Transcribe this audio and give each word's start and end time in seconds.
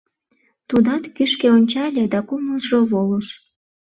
Тудат 0.69 1.03
кӱшкӧ 1.15 1.47
ончале, 1.57 2.03
да 2.13 2.19
кумылжо 2.27 2.79
волыш. 2.91 3.27